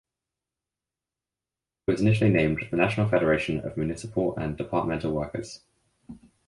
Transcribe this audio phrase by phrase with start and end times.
[1.85, 5.61] It was initially named the National Federation of Municipal and Departmental Workers.